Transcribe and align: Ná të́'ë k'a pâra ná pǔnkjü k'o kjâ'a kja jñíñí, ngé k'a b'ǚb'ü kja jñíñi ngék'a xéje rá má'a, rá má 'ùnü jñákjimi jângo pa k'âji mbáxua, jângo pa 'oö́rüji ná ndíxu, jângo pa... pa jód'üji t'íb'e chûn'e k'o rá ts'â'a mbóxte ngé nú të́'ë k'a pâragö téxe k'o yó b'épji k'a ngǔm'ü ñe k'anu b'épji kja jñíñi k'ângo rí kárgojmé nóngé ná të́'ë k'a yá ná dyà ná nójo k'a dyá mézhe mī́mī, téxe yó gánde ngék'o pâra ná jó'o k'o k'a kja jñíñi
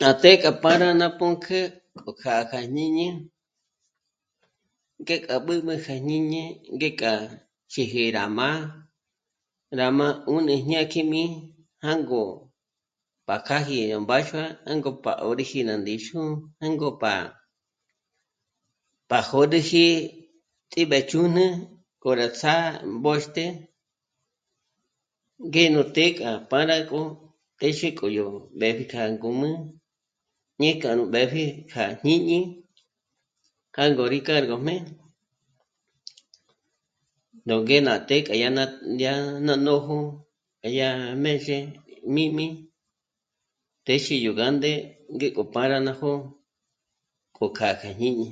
Ná 0.00 0.10
të́'ë 0.20 0.36
k'a 0.42 0.50
pâra 0.62 0.88
ná 1.00 1.06
pǔnkjü 1.18 1.60
k'o 2.02 2.10
kjâ'a 2.20 2.42
kja 2.50 2.60
jñíñí, 2.72 3.06
ngé 5.00 5.16
k'a 5.24 5.36
b'ǚb'ü 5.46 5.74
kja 5.84 5.94
jñíñi 6.06 6.42
ngék'a 6.74 7.12
xéje 7.72 8.02
rá 8.16 8.24
má'a, 8.38 8.60
rá 9.78 9.86
má 9.98 10.06
'ùnü 10.28 10.54
jñákjimi 10.64 11.22
jângo 11.86 12.22
pa 13.26 13.36
k'âji 13.46 13.78
mbáxua, 14.02 14.44
jângo 14.66 14.90
pa 15.04 15.12
'oö́rüji 15.22 15.60
ná 15.68 15.74
ndíxu, 15.80 16.20
jângo 16.62 16.88
pa... 17.02 17.12
pa 19.08 19.18
jód'üji 19.28 19.86
t'íb'e 20.70 20.98
chûn'e 21.10 21.46
k'o 22.00 22.10
rá 22.20 22.26
ts'â'a 22.38 22.64
mbóxte 22.96 23.44
ngé 25.46 25.64
nú 25.74 25.82
të́'ë 25.94 26.12
k'a 26.18 26.30
pâragö 26.50 27.02
téxe 27.58 27.88
k'o 27.98 28.06
yó 28.18 28.26
b'épji 28.58 28.84
k'a 28.92 29.02
ngǔm'ü 29.14 29.50
ñe 30.60 30.70
k'anu 30.82 31.02
b'épji 31.12 31.44
kja 31.70 31.84
jñíñi 32.00 32.40
k'ângo 33.74 34.04
rí 34.12 34.18
kárgojmé 34.28 34.74
nóngé 37.48 37.76
ná 37.86 37.94
të́'ë 38.08 38.24
k'a 38.26 38.34
yá 38.42 38.48
ná 38.58 38.64
dyà 39.00 39.14
ná 39.46 39.54
nójo 39.66 39.98
k'a 40.60 40.68
dyá 40.74 40.88
mézhe 41.22 41.58
mī́mī, 42.14 42.46
téxe 43.86 44.14
yó 44.24 44.30
gánde 44.40 44.72
ngék'o 45.14 45.42
pâra 45.54 45.78
ná 45.86 45.92
jó'o 46.00 46.14
k'o 47.36 47.46
k'a 47.56 47.68
kja 47.80 47.90
jñíñi 47.98 48.28